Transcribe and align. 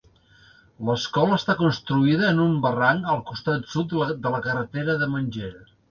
L'escola 0.89 1.37
està 1.41 1.55
construïda 1.59 2.31
en 2.31 2.41
un 2.47 2.57
barranc 2.65 3.13
al 3.15 3.23
costat 3.31 3.71
sud 3.77 3.97
de 4.27 4.35
la 4.39 4.45
carretera 4.51 5.01
de 5.05 5.17
Mangere. 5.19 5.69